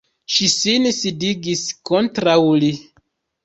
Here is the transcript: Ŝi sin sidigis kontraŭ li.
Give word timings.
Ŝi 0.35 0.47
sin 0.53 0.89
sidigis 1.01 1.63
kontraŭ 1.93 2.39
li. 2.67 2.75